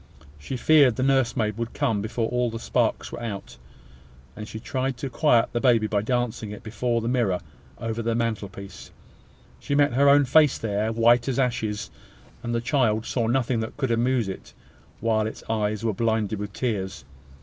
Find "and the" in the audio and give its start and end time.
12.41-12.61